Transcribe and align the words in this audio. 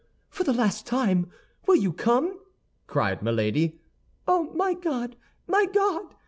"For 0.31 0.43
the 0.43 0.51
last 0.51 0.87
time, 0.87 1.29
will 1.67 1.75
you 1.75 1.93
come?" 1.93 2.39
cried 2.87 3.21
Milady. 3.21 3.79
"Oh, 4.27 4.51
my 4.55 4.73
God, 4.73 5.15
my 5.45 5.67
God! 5.71 6.15